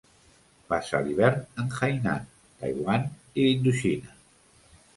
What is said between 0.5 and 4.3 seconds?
Passa l'hivern en Hainan, Taiwan i Indoxina.